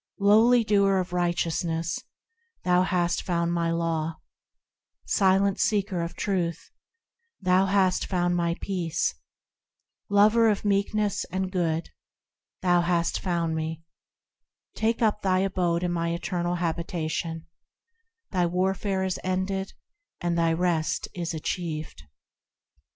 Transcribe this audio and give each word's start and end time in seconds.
Lowly 0.17 0.63
doer 0.63 0.97
of 0.97 1.13
righteousness, 1.13 1.99
thou 2.63 2.81
hast 2.81 3.21
found 3.21 3.53
my 3.53 3.69
Law, 3.69 4.15
Silent 5.05 5.59
seeker 5.59 6.01
of 6.01 6.15
Truth, 6.15 6.71
thou 7.39 7.67
hast 7.67 8.07
found 8.07 8.35
my 8.35 8.55
Peace, 8.61 9.13
Lover 10.09 10.49
of 10.49 10.65
meekness 10.65 11.23
and 11.25 11.51
Good, 11.51 11.91
thou 12.63 12.81
hast 12.81 13.19
found 13.19 13.55
Me; 13.55 13.83
Take 14.73 15.03
up 15.03 15.21
thy 15.21 15.41
abode 15.41 15.83
in 15.83 15.91
my 15.91 16.09
eternal 16.11 16.55
Habitation, 16.55 17.45
Thy 18.31 18.47
warfare 18.47 19.03
is 19.03 19.19
ended, 19.23 19.73
and 20.19 20.35
thy 20.35 20.51
rest 20.51 21.09
is 21.13 21.31
achieved." 21.35 22.05